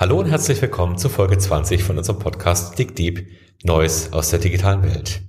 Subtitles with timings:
[0.00, 3.26] Hallo und herzlich willkommen zu Folge 20 von unserem Podcast Dig Deep
[3.64, 5.20] Neues aus der digitalen Welt.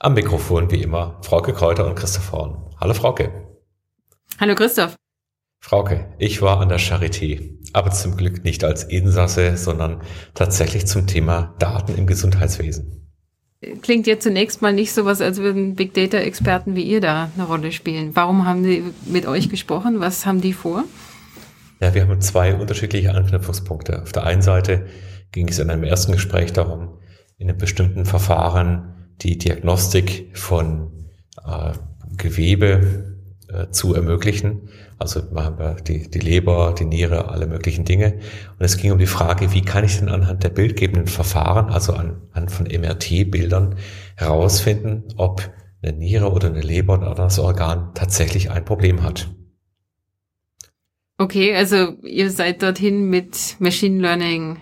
[0.00, 2.74] Am Mikrofon wie immer Frauke Kräuter und Christoph Horn.
[2.78, 3.56] Hallo Frauke.
[4.38, 4.96] Hallo Christoph.
[5.60, 10.02] Frauke, ich war an der Charité, aber zum Glück nicht als Insasse, sondern
[10.34, 13.08] tatsächlich zum Thema Daten im Gesundheitswesen.
[13.80, 17.30] Klingt ja zunächst mal nicht so was, als würden Big Data Experten wie ihr da
[17.34, 18.14] eine Rolle spielen.
[18.14, 20.00] Warum haben die mit euch gesprochen?
[20.00, 20.84] Was haben die vor?
[21.82, 24.02] Ja, wir haben zwei unterschiedliche Anknüpfungspunkte.
[24.02, 24.86] Auf der einen Seite
[25.32, 26.98] ging es in einem ersten Gespräch darum,
[27.38, 31.08] in einem bestimmten Verfahren die Diagnostik von
[31.44, 31.72] äh,
[32.16, 33.16] Gewebe
[33.48, 34.68] äh, zu ermöglichen.
[35.00, 38.12] Also machen wir die, die Leber, die Niere, alle möglichen Dinge.
[38.60, 41.94] Und es ging um die Frage, wie kann ich denn anhand der bildgebenden Verfahren, also
[41.94, 43.74] anhand von MRT-Bildern,
[44.14, 45.50] herausfinden, ob
[45.82, 49.30] eine Niere oder eine Leber oder das Organ tatsächlich ein Problem hat.
[51.22, 54.56] Okay, also ihr seid dorthin mit Machine Learning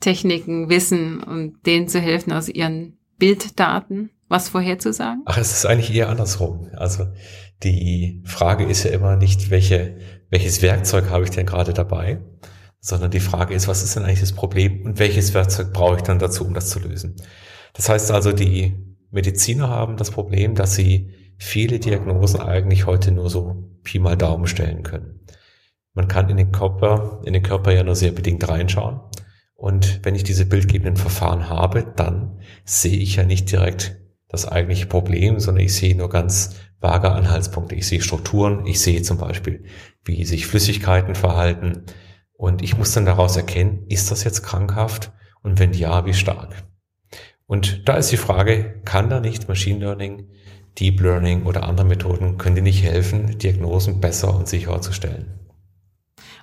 [0.00, 5.22] Techniken, Wissen und denen zu helfen aus ihren Bilddaten was vorherzusagen?
[5.24, 6.68] Ach, es ist eigentlich eher andersrum.
[6.76, 7.06] Also
[7.62, 9.96] die Frage ist ja immer nicht, welche,
[10.28, 12.20] welches Werkzeug habe ich denn gerade dabei,
[12.80, 16.02] sondern die Frage ist, was ist denn eigentlich das Problem und welches Werkzeug brauche ich
[16.02, 17.16] dann dazu, um das zu lösen?
[17.72, 18.74] Das heißt also, die
[19.10, 24.46] Mediziner haben das Problem, dass sie viele Diagnosen eigentlich heute nur so Pi mal Daumen
[24.46, 25.20] stellen können.
[25.94, 29.00] Man kann in den Körper, in den Körper ja nur sehr bedingt reinschauen.
[29.54, 33.96] Und wenn ich diese bildgebenden Verfahren habe, dann sehe ich ja nicht direkt
[34.28, 37.76] das eigentliche Problem, sondern ich sehe nur ganz vage Anhaltspunkte.
[37.76, 39.64] Ich sehe Strukturen, ich sehe zum Beispiel,
[40.04, 41.84] wie sich Flüssigkeiten verhalten.
[42.32, 45.12] Und ich muss dann daraus erkennen, ist das jetzt krankhaft?
[45.42, 46.64] Und wenn ja, wie stark?
[47.46, 50.28] Und da ist die Frage, kann da nicht Machine Learning,
[50.78, 55.43] Deep Learning oder andere Methoden, können die nicht helfen, Diagnosen besser und sicherer zu stellen?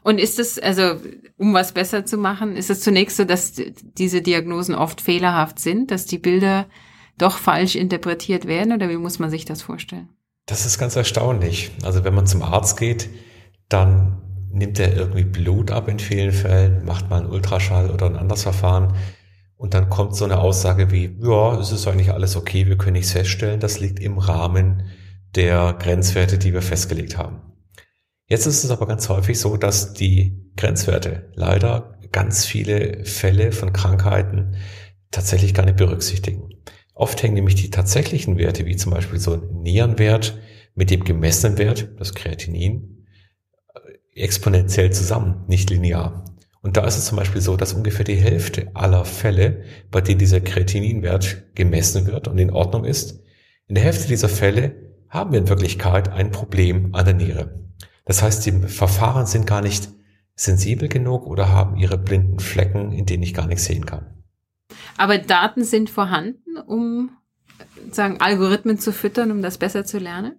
[0.03, 0.95] Und ist es, also
[1.37, 3.53] um was besser zu machen, ist es zunächst so, dass
[3.97, 6.65] diese Diagnosen oft fehlerhaft sind, dass die Bilder
[7.17, 10.09] doch falsch interpretiert werden oder wie muss man sich das vorstellen?
[10.47, 11.71] Das ist ganz erstaunlich.
[11.83, 13.09] Also wenn man zum Arzt geht,
[13.69, 18.17] dann nimmt er irgendwie Blut ab in vielen Fällen, macht mal einen Ultraschall oder ein
[18.17, 18.95] anderes Verfahren
[19.55, 22.93] und dann kommt so eine Aussage wie, ja, es ist eigentlich alles okay, wir können
[22.93, 24.89] nichts feststellen, das liegt im Rahmen
[25.35, 27.50] der Grenzwerte, die wir festgelegt haben.
[28.31, 33.73] Jetzt ist es aber ganz häufig so, dass die Grenzwerte leider ganz viele Fälle von
[33.73, 34.55] Krankheiten
[35.11, 36.47] tatsächlich gar nicht berücksichtigen.
[36.93, 40.39] Oft hängen nämlich die tatsächlichen Werte, wie zum Beispiel so ein Nierenwert,
[40.75, 43.05] mit dem gemessenen Wert, das Kreatinin,
[44.15, 46.23] exponentiell zusammen, nicht linear.
[46.61, 50.19] Und da ist es zum Beispiel so, dass ungefähr die Hälfte aller Fälle, bei denen
[50.19, 53.19] dieser Kreatininwert gemessen wird und in Ordnung ist,
[53.67, 54.73] in der Hälfte dieser Fälle
[55.09, 57.61] haben wir in Wirklichkeit ein Problem an der Niere.
[58.05, 59.89] Das heißt, die Verfahren sind gar nicht
[60.35, 64.23] sensibel genug oder haben ihre blinden Flecken, in denen ich gar nichts sehen kann.
[64.97, 67.11] Aber Daten sind vorhanden, um
[67.91, 70.35] sagen Algorithmen zu füttern, um das besser zu lernen?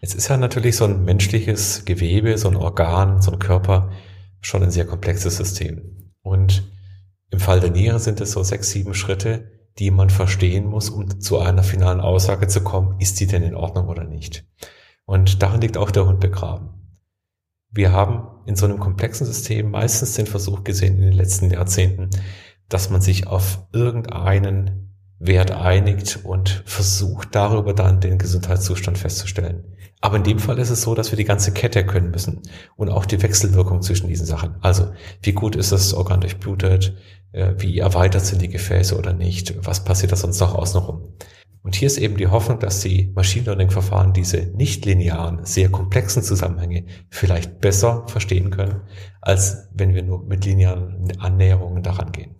[0.00, 3.90] Es ist ja natürlich so ein menschliches Gewebe, so ein Organ, so ein Körper
[4.40, 6.12] schon ein sehr komplexes System.
[6.22, 6.70] Und
[7.30, 11.20] im Fall der Niere sind es so sechs, sieben Schritte, die man verstehen muss, um
[11.20, 14.44] zu einer finalen Aussage zu kommen, ist die denn in Ordnung oder nicht.
[15.04, 16.79] Und daran liegt auch der Hund begraben.
[17.72, 22.10] Wir haben in so einem komplexen System meistens den Versuch gesehen in den letzten Jahrzehnten,
[22.68, 29.64] dass man sich auf irgendeinen Wert einigt und versucht darüber dann den Gesundheitszustand festzustellen.
[30.00, 32.40] Aber in dem Fall ist es so, dass wir die ganze Kette können müssen
[32.76, 34.56] und auch die Wechselwirkung zwischen diesen Sachen.
[34.62, 34.92] Also
[35.22, 36.96] wie gut ist das Organ durchblutet,
[37.32, 41.12] äh, wie erweitert sind die Gefäße oder nicht, was passiert da sonst noch außenrum.
[41.62, 45.70] Und hier ist eben die Hoffnung, dass die Machine Learning Verfahren diese nicht linearen, sehr
[45.70, 48.80] komplexen Zusammenhänge vielleicht besser verstehen können,
[49.20, 52.34] als wenn wir nur mit linearen Annäherungen daran gehen.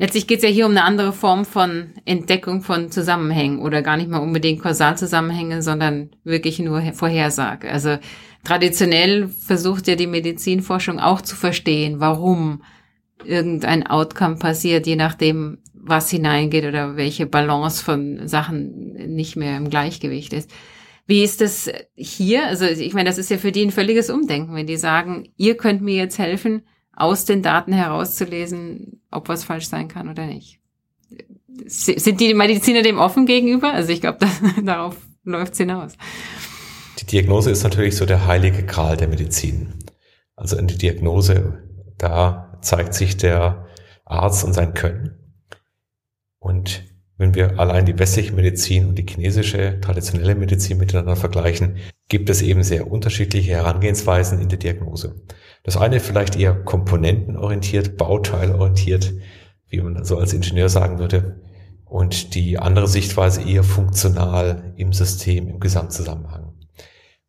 [0.00, 3.98] Letztlich geht es ja hier um eine andere Form von Entdeckung von Zusammenhängen oder gar
[3.98, 7.70] nicht mal unbedingt Kausalzusammenhänge, sondern wirklich nur Vorhersage.
[7.70, 7.98] Also
[8.42, 12.62] traditionell versucht ja die Medizinforschung auch zu verstehen, warum
[13.26, 19.70] irgendein Outcome passiert, je nachdem, was hineingeht oder welche Balance von Sachen nicht mehr im
[19.70, 20.50] Gleichgewicht ist.
[21.06, 22.46] Wie ist das hier?
[22.46, 25.56] Also ich meine, das ist ja für die ein völliges Umdenken, wenn die sagen, ihr
[25.56, 26.62] könnt mir jetzt helfen,
[26.92, 30.60] aus den Daten herauszulesen, ob was falsch sein kann oder nicht.
[31.66, 33.72] Sind die Mediziner dem offen gegenüber?
[33.72, 34.18] Also ich glaube,
[34.62, 35.92] darauf läuft es hinaus.
[37.00, 39.74] Die Diagnose ist natürlich so der heilige Gral der Medizin.
[40.36, 41.62] Also in der Diagnose,
[41.98, 43.66] da zeigt sich der
[44.04, 45.19] Arzt und sein Können.
[46.40, 46.84] Und
[47.16, 51.76] wenn wir allein die westliche Medizin und die chinesische traditionelle Medizin miteinander vergleichen,
[52.08, 55.22] gibt es eben sehr unterschiedliche Herangehensweisen in der Diagnose.
[55.62, 59.12] Das eine vielleicht eher komponentenorientiert, bauteilorientiert,
[59.68, 61.40] wie man so als Ingenieur sagen würde,
[61.84, 66.54] und die andere Sichtweise eher funktional im System, im Gesamtzusammenhang.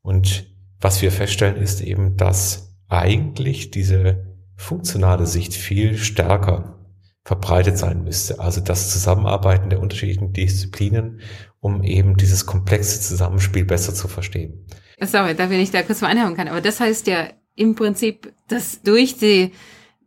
[0.01, 0.47] Und
[0.79, 6.80] was wir feststellen, ist eben, dass eigentlich diese funktionale Sicht viel stärker
[7.23, 8.39] verbreitet sein müsste.
[8.39, 11.21] Also das Zusammenarbeiten der unterschiedlichen Disziplinen,
[11.59, 14.65] um eben dieses komplexe Zusammenspiel besser zu verstehen.
[14.99, 16.47] Sorry, da wenn ich da kurz mal einhauen kann.
[16.47, 19.51] Aber das heißt ja im Prinzip, dass durch die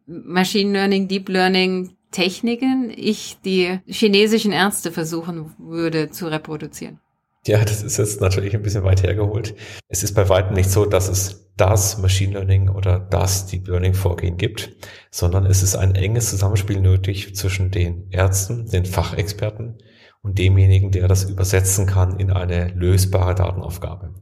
[0.06, 7.00] Machine Learning, Deep Learning Techniken ich die chinesischen Ärzte versuchen würde zu reproduzieren.
[7.46, 9.54] Ja, das ist jetzt natürlich ein bisschen weit hergeholt.
[9.88, 13.94] Es ist bei weitem nicht so, dass es das Machine Learning oder das Deep Learning
[13.94, 14.74] Vorgehen gibt,
[15.10, 19.78] sondern es ist ein enges Zusammenspiel nötig zwischen den Ärzten, den Fachexperten
[20.22, 24.14] und demjenigen, der das übersetzen kann in eine lösbare Datenaufgabe.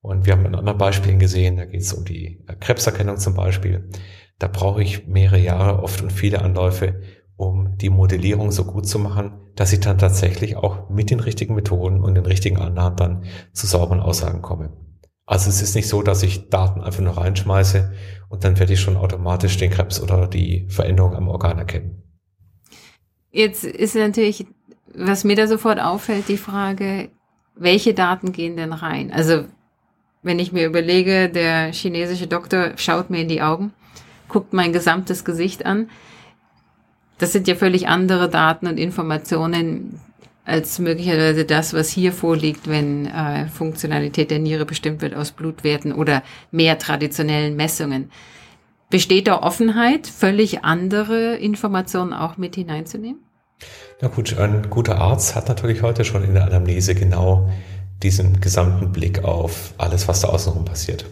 [0.00, 3.88] Und wir haben in anderen Beispielen gesehen, da geht es um die Krebserkennung zum Beispiel.
[4.38, 7.00] Da brauche ich mehrere Jahre oft und viele Anläufe,
[7.36, 11.54] um die Modellierung so gut zu machen, dass ich dann tatsächlich auch mit den richtigen
[11.54, 14.72] Methoden und den richtigen Annahmen dann zu sauberen Aussagen komme.
[15.26, 17.92] Also es ist nicht so, dass ich Daten einfach nur reinschmeiße
[18.28, 22.02] und dann werde ich schon automatisch den Krebs oder die Veränderung am Organ erkennen.
[23.30, 24.46] Jetzt ist natürlich,
[24.94, 27.10] was mir da sofort auffällt, die Frage,
[27.56, 29.12] welche Daten gehen denn rein?
[29.12, 29.44] Also
[30.22, 33.72] wenn ich mir überlege, der chinesische Doktor schaut mir in die Augen,
[34.28, 35.88] guckt mein gesamtes Gesicht an,
[37.18, 40.00] das sind ja völlig andere Daten und Informationen
[40.44, 45.92] als möglicherweise das, was hier vorliegt, wenn äh, Funktionalität der Niere bestimmt wird aus Blutwerten
[45.92, 48.10] oder mehr traditionellen Messungen.
[48.90, 53.20] Besteht da Offenheit, völlig andere Informationen auch mit hineinzunehmen?
[54.00, 57.50] Na gut, ein guter Arzt hat natürlich heute schon in der Anamnese genau
[58.02, 61.06] diesen gesamten Blick auf alles, was da außenrum passiert.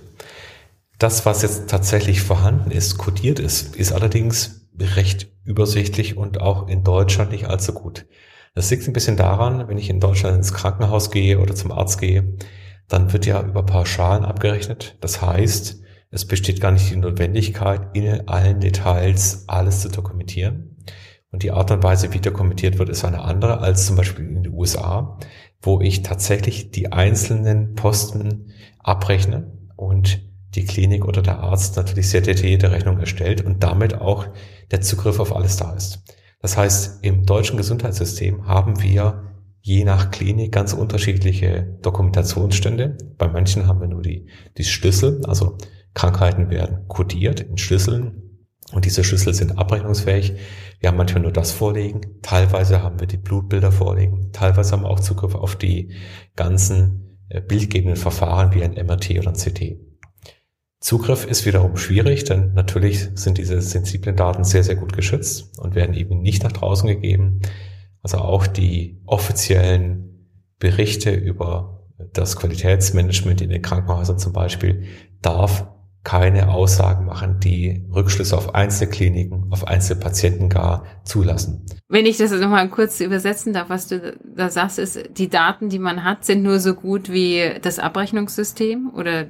[0.99, 6.85] Das, was jetzt tatsächlich vorhanden ist, kodiert ist, ist allerdings recht übersichtlich und auch in
[6.85, 8.07] Deutschland nicht allzu gut.
[8.55, 11.99] Das liegt ein bisschen daran, wenn ich in Deutschland ins Krankenhaus gehe oder zum Arzt
[11.99, 12.37] gehe,
[12.87, 14.99] dann wird ja über Pauschalen abgerechnet.
[15.01, 20.77] Das heißt, es besteht gar nicht die Notwendigkeit, in allen Details alles zu dokumentieren.
[21.31, 24.43] Und die Art und Weise, wie dokumentiert wird, ist eine andere als zum Beispiel in
[24.43, 25.19] den USA,
[25.63, 30.21] wo ich tatsächlich die einzelnen Posten abrechne und
[30.55, 34.27] die Klinik oder der Arzt natürlich sehr detaillierte Rechnung erstellt und damit auch
[34.71, 36.05] der Zugriff auf alles da ist.
[36.43, 42.99] Das heißt, im deutschen Gesundheitssystem haben wir je nach Klinik ganz unterschiedliche Dokumentationsstände.
[43.17, 44.27] Bei manchen haben wir nur die,
[44.59, 45.57] die Schlüssel, also
[45.95, 50.35] Krankheiten werden kodiert in Schlüsseln und diese Schlüssel sind abrechnungsfähig.
[50.81, 54.91] Wir haben manchmal nur das vorliegen, teilweise haben wir die Blutbilder vorliegen, teilweise haben wir
[54.91, 55.93] auch Zugriff auf die
[56.35, 59.92] ganzen äh, bildgebenden Verfahren wie ein MRT oder ein CT.
[60.83, 65.77] Zugriff ist wiederum schwierig, denn natürlich sind diese sensiblen Daten sehr, sehr gut geschützt und
[65.77, 67.41] werden eben nicht nach draußen gegeben.
[68.03, 74.83] Also auch die offiziellen Berichte über das Qualitätsmanagement in den Krankenhäusern zum Beispiel
[75.23, 75.69] darf
[76.03, 81.65] keine Aussagen machen, die Rückschlüsse auf einzelne Kliniken, auf einzelne Patienten gar zulassen.
[81.89, 85.79] Wenn ich das nochmal kurz übersetzen darf, was du da sagst, ist, die Daten, die
[85.79, 89.27] man hat, sind nur so gut wie das Abrechnungssystem oder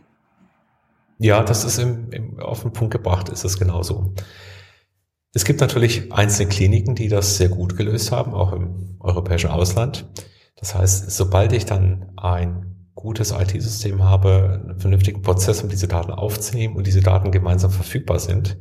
[1.19, 4.15] ja, das ist im, im, auf den Punkt gebracht, ist es genauso.
[5.35, 10.07] Es gibt natürlich einzelne Kliniken, die das sehr gut gelöst haben, auch im europäischen Ausland.
[10.57, 16.13] Das heißt, sobald ich dann ein gutes IT-System habe, einen vernünftigen Prozess, um diese Daten
[16.13, 18.59] aufzunehmen und diese Daten gemeinsam verfügbar sind,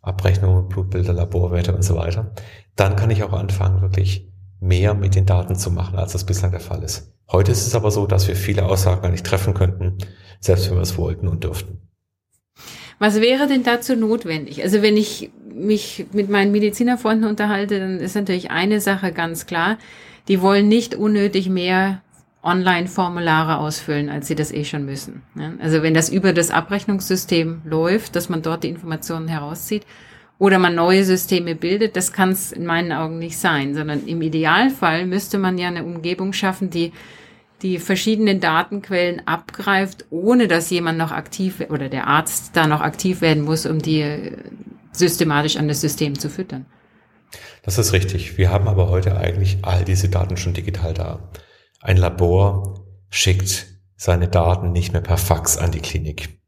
[0.00, 2.32] Abrechnungen, Blutbilder, Laborwerte und so weiter,
[2.76, 6.52] dann kann ich auch anfangen, wirklich mehr mit den Daten zu machen, als das bislang
[6.52, 7.12] der Fall ist.
[7.30, 9.98] Heute ist es aber so, dass wir viele Aussagen gar nicht treffen könnten,
[10.40, 11.80] selbst wenn wir es wollten und dürften.
[12.98, 14.62] Was wäre denn dazu notwendig?
[14.62, 19.78] Also wenn ich mich mit meinen Medizinerfreunden unterhalte, dann ist natürlich eine Sache ganz klar.
[20.28, 22.02] Die wollen nicht unnötig mehr
[22.42, 25.22] Online-Formulare ausfüllen, als sie das eh schon müssen.
[25.60, 29.84] Also wenn das über das Abrechnungssystem läuft, dass man dort die Informationen herauszieht,
[30.38, 34.20] oder man neue Systeme bildet, das kann es in meinen Augen nicht sein, sondern im
[34.20, 36.92] Idealfall müsste man ja eine Umgebung schaffen, die
[37.62, 43.20] die verschiedenen Datenquellen abgreift, ohne dass jemand noch aktiv oder der Arzt da noch aktiv
[43.20, 44.32] werden muss, um die
[44.92, 46.66] systematisch an das System zu füttern.
[47.62, 48.38] Das ist richtig.
[48.38, 51.30] Wir haben aber heute eigentlich all diese Daten schon digital da.
[51.80, 56.40] Ein Labor schickt seine Daten nicht mehr per Fax an die Klinik.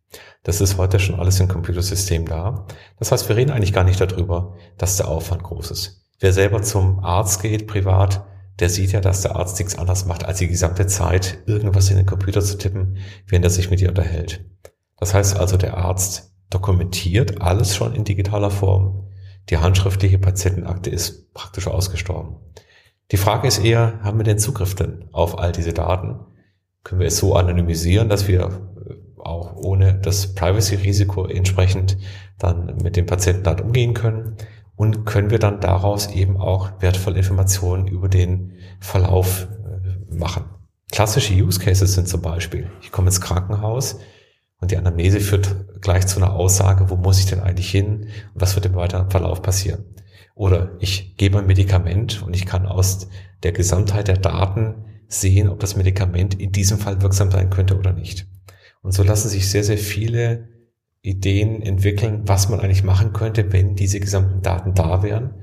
[0.44, 2.66] Das ist heute schon alles im Computersystem da.
[2.98, 6.04] Das heißt, wir reden eigentlich gar nicht darüber, dass der Aufwand groß ist.
[6.20, 8.24] Wer selber zum Arzt geht, privat,
[8.58, 11.96] der sieht ja, dass der Arzt nichts anderes macht, als die gesamte Zeit irgendwas in
[11.96, 14.44] den Computer zu tippen, während er sich mit dir unterhält.
[14.98, 19.08] Das heißt also, der Arzt dokumentiert alles schon in digitaler Form.
[19.50, 22.36] Die handschriftliche Patientenakte ist praktisch ausgestorben.
[23.12, 26.20] Die Frage ist eher, haben wir den Zugriff denn auf all diese Daten?
[26.84, 31.96] Können wir es so anonymisieren, dass wir äh, auch ohne das Privacy-Risiko entsprechend
[32.38, 34.36] dann mit dem Patientendaten umgehen können?
[34.78, 40.44] Und können wir dann daraus eben auch wertvolle Informationen über den Verlauf äh, machen?
[40.92, 43.98] Klassische Use Cases sind zum Beispiel, ich komme ins Krankenhaus
[44.60, 48.40] und die Anamnese führt gleich zu einer Aussage, wo muss ich denn eigentlich hin und
[48.40, 49.84] was wird im weiteren Verlauf passieren.
[50.36, 53.08] Oder ich gebe ein Medikament und ich kann aus
[53.42, 57.92] der Gesamtheit der Daten sehen, ob das Medikament in diesem Fall wirksam sein könnte oder
[57.92, 58.28] nicht.
[58.82, 60.48] Und so lassen sich sehr, sehr viele
[61.02, 65.34] Ideen entwickeln, was man eigentlich machen könnte, wenn diese gesamten Daten da wären.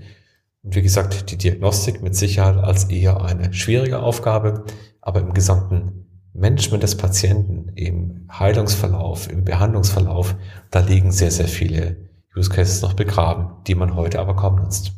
[0.64, 4.66] Und wie gesagt, die Diagnostik mit Sicherheit als eher eine schwierige Aufgabe,
[5.02, 10.36] aber im gesamten Management des Patienten, im Heilungsverlauf, im Behandlungsverlauf,
[10.72, 14.92] da liegen sehr, sehr viele Use Cases noch begraben, die man heute aber kaum nutzt.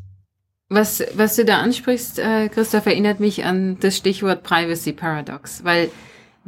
[0.69, 5.89] Was, was du da ansprichst, äh, Christoph, erinnert mich an das Stichwort Privacy Paradox, weil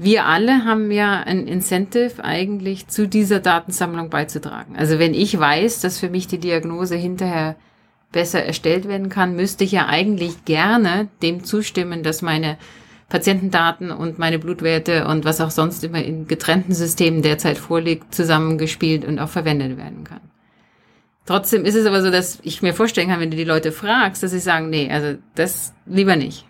[0.01, 4.77] wir alle haben ja ein Incentive eigentlich zu dieser Datensammlung beizutragen.
[4.77, 7.57] Also wenn ich weiß, dass für mich die Diagnose hinterher
[8.13, 12.57] besser erstellt werden kann, müsste ich ja eigentlich gerne dem zustimmen, dass meine
[13.09, 19.03] Patientendaten und meine Blutwerte und was auch sonst immer in getrennten Systemen derzeit vorliegt, zusammengespielt
[19.03, 20.21] und auch verwendet werden kann.
[21.25, 24.23] Trotzdem ist es aber so, dass ich mir vorstellen kann, wenn du die Leute fragst,
[24.23, 26.45] dass sie sagen, nee, also das lieber nicht.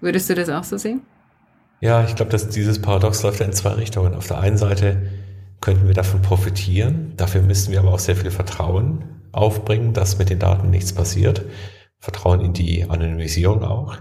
[0.00, 1.02] Würdest du das auch so sehen?
[1.80, 4.14] Ja, ich glaube, dass dieses Paradox läuft ja in zwei Richtungen.
[4.14, 5.10] Auf der einen Seite
[5.60, 10.30] könnten wir davon profitieren, dafür müssten wir aber auch sehr viel Vertrauen aufbringen, dass mit
[10.30, 11.44] den Daten nichts passiert.
[11.98, 13.96] Vertrauen in die Anonymisierung auch.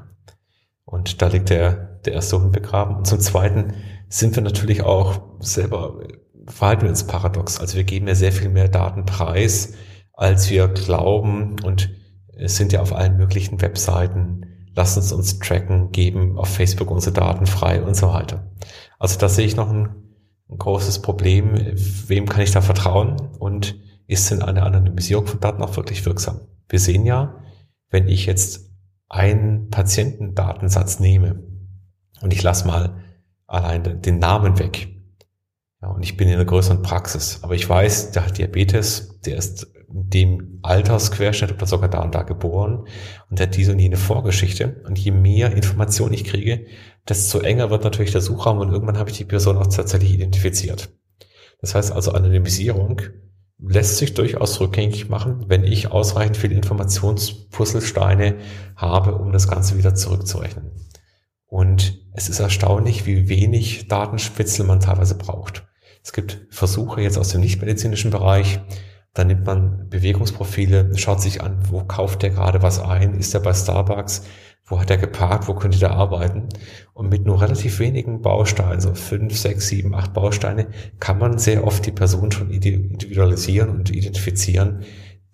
[0.85, 2.95] Und da liegt der, der erste Hund begraben.
[2.95, 3.73] Und zum Zweiten
[4.07, 5.99] sind wir natürlich auch selber,
[6.47, 7.59] verhalten wir uns paradox.
[7.59, 9.73] Also wir geben ja sehr viel mehr Daten preis,
[10.13, 11.57] als wir glauben.
[11.63, 11.91] Und
[12.35, 14.45] es sind ja auf allen möglichen Webseiten,
[14.79, 18.49] lassen uns uns tracken, geben auf Facebook unsere Daten frei und so weiter.
[18.97, 19.89] Also da sehe ich noch ein,
[20.49, 21.53] ein großes Problem.
[22.07, 23.19] Wem kann ich da vertrauen?
[23.39, 26.39] Und ist denn eine Anonymisierung von Daten auch wirklich wirksam?
[26.69, 27.35] Wir sehen ja,
[27.89, 28.71] wenn ich jetzt
[29.09, 31.43] einen Patientendatensatz nehme
[32.21, 33.03] und ich lasse mal
[33.47, 34.87] allein den Namen weg,
[35.81, 39.37] ja, und ich bin in einer größeren Praxis, aber ich weiß, der hat Diabetes, der
[39.37, 42.85] ist dem Altersquerschnitt oder sogar da und da geboren
[43.29, 44.81] und hat diese und jene Vorgeschichte.
[44.85, 46.65] Und je mehr Informationen ich kriege,
[47.07, 50.89] desto enger wird natürlich der Suchraum und irgendwann habe ich die Person auch tatsächlich identifiziert.
[51.61, 53.01] Das heißt also Anonymisierung
[53.61, 58.37] lässt sich durchaus rückgängig machen, wenn ich ausreichend viele Informationspuzzlesteine
[58.75, 60.71] habe, um das Ganze wieder zurückzurechnen.
[61.45, 65.67] Und es ist erstaunlich, wie wenig Datenspitzel man teilweise braucht.
[66.03, 68.61] Es gibt Versuche jetzt aus dem nichtmedizinischen Bereich,
[69.13, 73.39] da nimmt man Bewegungsprofile, schaut sich an, wo kauft der gerade was ein, ist er
[73.39, 74.23] bei Starbucks,
[74.65, 76.49] wo hat er geparkt, wo könnte der arbeiten.
[76.93, 80.67] Und mit nur relativ wenigen Bausteinen, so fünf, sechs, sieben, acht Bausteine,
[80.99, 84.83] kann man sehr oft die Person schon individualisieren und identifizieren,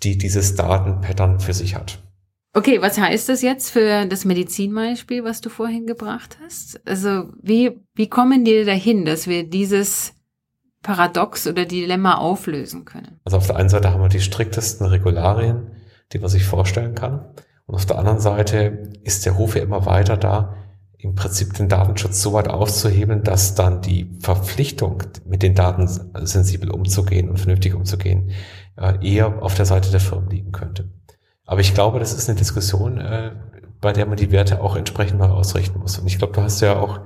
[0.04, 2.02] die dieses Datenpattern für sich hat.
[2.54, 6.80] Okay, was heißt das jetzt für das Medizinbeispiel, was du vorhin gebracht hast?
[6.88, 10.15] Also wie, wie kommen die dahin, dass wir dieses
[10.86, 13.20] Paradox oder Dilemma auflösen können?
[13.26, 15.72] Also auf der einen Seite haben wir die striktesten Regularien,
[16.14, 17.26] die man sich vorstellen kann.
[17.66, 20.54] Und auf der anderen Seite ist der Ruf ja immer weiter da,
[21.00, 26.70] im Prinzip den Datenschutz so weit auszuhebeln, dass dann die Verpflichtung, mit den Daten sensibel
[26.70, 28.30] umzugehen und vernünftig umzugehen,
[28.78, 30.92] äh, eher auf der Seite der Firmen liegen könnte.
[31.48, 33.32] Aber ich glaube, das ist eine Diskussion, äh,
[33.82, 35.98] bei der man die Werte auch entsprechend mal ausrichten muss.
[35.98, 37.00] Und ich glaube, du hast ja auch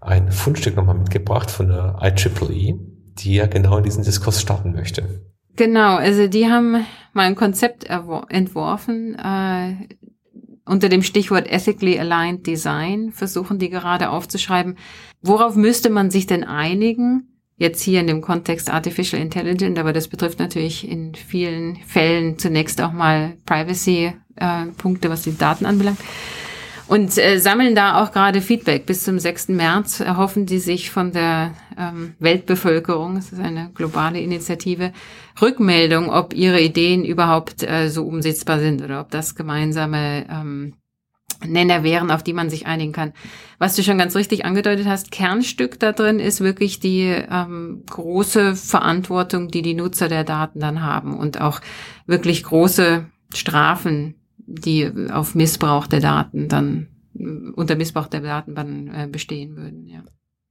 [0.00, 5.22] ein Fundstück nochmal mitgebracht von der IEEE, die ja genau in diesen Diskurs starten möchte.
[5.56, 7.86] Genau, also die haben mal ein Konzept
[8.28, 9.74] entworfen, äh,
[10.66, 14.76] unter dem Stichwort Ethically Aligned Design versuchen die gerade aufzuschreiben,
[15.22, 17.28] worauf müsste man sich denn einigen?
[17.56, 22.82] Jetzt hier in dem Kontext Artificial Intelligence, aber das betrifft natürlich in vielen Fällen zunächst
[22.82, 25.98] auch mal Privacy-Punkte, äh, was die Daten anbelangt
[26.88, 28.86] und äh, sammeln da auch gerade Feedback.
[28.86, 29.48] Bis zum 6.
[29.48, 34.92] März erhoffen die sich von der ähm, Weltbevölkerung, es ist eine globale Initiative,
[35.40, 40.74] Rückmeldung, ob ihre Ideen überhaupt äh, so umsetzbar sind oder ob das gemeinsame ähm,
[41.44, 43.12] Nenner wären, auf die man sich einigen kann.
[43.58, 48.56] Was du schon ganz richtig angedeutet hast, Kernstück da drin ist wirklich die ähm, große
[48.56, 51.60] Verantwortung, die die Nutzer der Daten dann haben und auch
[52.06, 54.14] wirklich große Strafen,
[54.46, 56.88] die auf Missbrauch der Daten dann,
[57.54, 60.04] unter Missbrauch der Daten dann äh, bestehen würden, ja.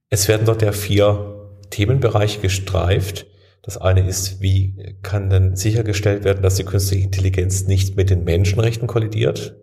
[0.08, 3.26] Es werden dort ja vier Themenbereiche gestreift.
[3.62, 8.22] Das eine ist, wie kann denn sichergestellt werden, dass die künstliche Intelligenz nicht mit den
[8.22, 9.56] Menschenrechten kollidiert?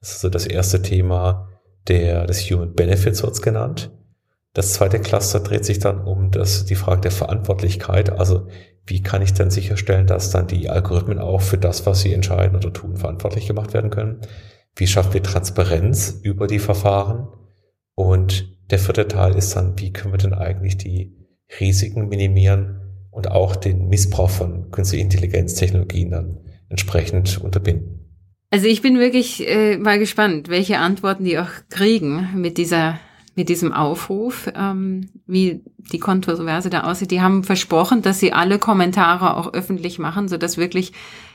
[0.00, 1.48] Das ist so das erste Thema
[1.88, 3.90] der, des Human Benefits wird genannt.
[4.54, 8.10] Das zweite Cluster dreht sich dann um das, die Frage der Verantwortlichkeit.
[8.10, 8.48] Also
[8.84, 12.56] wie kann ich denn sicherstellen, dass dann die Algorithmen auch für das, was sie entscheiden
[12.56, 14.20] oder tun, verantwortlich gemacht werden können?
[14.76, 17.28] Wie schaffen wir Transparenz über die Verfahren?
[17.94, 21.16] Und der vierte Teil ist dann, wie können wir denn eigentlich die
[21.60, 22.80] Risiken minimieren
[23.10, 28.00] und auch den Missbrauch von künstlicher Intelligenztechnologien dann entsprechend unterbinden?
[28.50, 32.98] Also ich bin wirklich äh, mal gespannt, welche Antworten die auch kriegen mit dieser
[33.34, 37.10] mit diesem Aufruf, ähm, wie die Kontroverse da aussieht.
[37.10, 40.92] Die haben versprochen, dass sie alle Kommentare auch öffentlich machen, so dass wirklich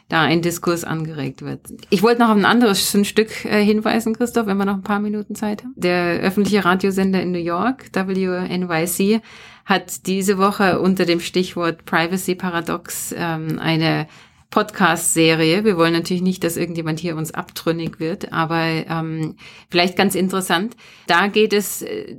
[0.09, 1.61] da ein Diskurs angeregt wird.
[1.89, 4.83] Ich wollte noch auf ein anderes ein Stück äh, hinweisen, Christoph, wenn wir noch ein
[4.83, 5.73] paar Minuten Zeit haben.
[5.75, 9.21] Der öffentliche Radiosender in New York, WNYC,
[9.65, 14.07] hat diese Woche unter dem Stichwort Privacy Paradox ähm, eine
[14.49, 15.65] Podcast-Serie.
[15.65, 19.35] Wir wollen natürlich nicht, dass irgendjemand hier uns abtrünnig wird, aber ähm,
[19.69, 20.77] vielleicht ganz interessant.
[21.05, 22.15] Da geht es, äh,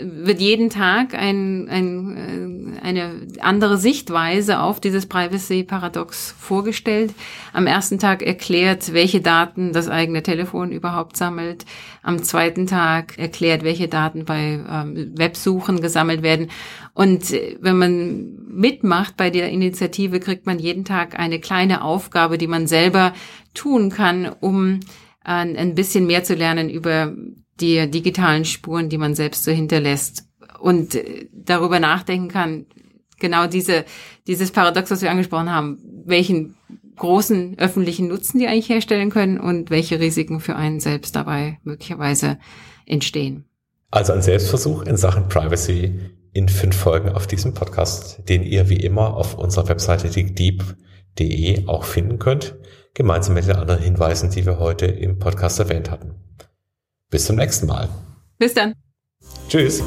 [0.00, 7.12] wird jeden Tag ein, ein, äh, eine andere Sichtweise auf dieses Privacy-Paradox vorgestellt.
[7.52, 11.66] Am ersten Tag erklärt, welche Daten das eigene Telefon überhaupt sammelt.
[12.02, 16.48] Am zweiten Tag erklärt, welche Daten bei ähm, Websuchen gesammelt werden.
[16.94, 22.38] Und äh, wenn man mitmacht bei der Initiative, kriegt man jeden Tag eine kleine Aufgabe,
[22.38, 23.12] die man selber
[23.54, 24.80] tun kann, um
[25.24, 27.14] äh, ein bisschen mehr zu lernen über
[27.60, 30.24] die digitalen Spuren, die man selbst so hinterlässt
[30.60, 32.66] und äh, darüber nachdenken kann,
[33.18, 33.84] genau diese,
[34.26, 36.56] dieses Paradox, was wir angesprochen haben, welchen
[36.96, 42.38] großen öffentlichen Nutzen die eigentlich herstellen können und welche Risiken für einen selbst dabei möglicherweise
[42.84, 43.44] entstehen.
[43.90, 45.98] Also ein Selbstversuch in Sachen Privacy
[46.32, 51.84] in fünf Folgen auf diesem Podcast, den ihr wie immer auf unserer Webseite digdeep.de auch
[51.84, 52.56] finden könnt,
[52.94, 56.14] gemeinsam mit den anderen Hinweisen, die wir heute im Podcast erwähnt hatten.
[57.10, 57.88] Bis zum nächsten Mal.
[58.38, 58.74] Bis dann.
[59.48, 59.82] Tschüss.